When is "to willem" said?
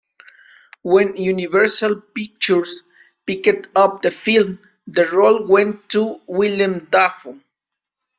5.89-6.87